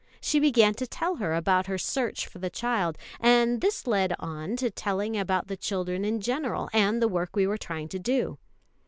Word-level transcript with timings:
She 0.19 0.39
began 0.39 0.73
to 0.73 0.87
tell 0.87 1.17
her 1.17 1.35
about 1.35 1.67
her 1.67 1.77
search 1.77 2.25
for 2.25 2.39
the 2.39 2.49
child; 2.49 2.97
and 3.19 3.61
this 3.61 3.85
led 3.85 4.15
on 4.17 4.55
to 4.55 4.71
telling 4.71 5.15
about 5.15 5.45
the 5.47 5.55
children 5.55 6.03
in 6.03 6.21
general, 6.21 6.71
and 6.73 6.99
the 6.99 7.07
work 7.07 7.35
we 7.35 7.45
were 7.45 7.59
trying 7.59 7.87
to 7.89 7.99
do. 7.99 8.39